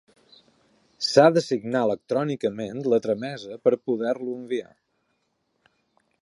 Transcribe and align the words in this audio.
S'ha 1.07 1.25
de 1.35 1.43
signar 1.47 1.83
electrònicament 1.87 2.81
la 2.95 3.01
tramesa 3.07 3.59
per 3.67 3.75
poder-lo 3.91 4.35
enviar. 4.41 4.73